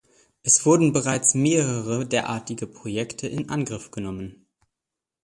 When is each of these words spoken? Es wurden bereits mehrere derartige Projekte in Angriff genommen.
Es 0.41 0.65
wurden 0.65 0.93
bereits 0.93 1.35
mehrere 1.35 2.07
derartige 2.07 2.65
Projekte 2.65 3.27
in 3.27 3.49
Angriff 3.51 3.91
genommen. 3.91 4.47